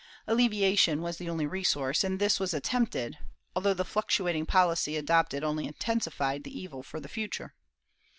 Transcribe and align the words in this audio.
Alleviation 0.27 1.03
was 1.03 1.17
the 1.19 1.29
only 1.29 1.45
resource, 1.45 2.03
and 2.03 2.17
this 2.17 2.39
was 2.39 2.55
attempted, 2.55 3.19
although 3.55 3.75
the 3.75 3.85
fluctuating 3.85 4.47
policy 4.47 4.97
adopted 4.97 5.43
only 5.43 5.67
intensified 5.67 6.43
the 6.43 6.59
evil 6.59 6.81
for 6.81 6.99
the 6.99 7.07
future. 7.07 7.53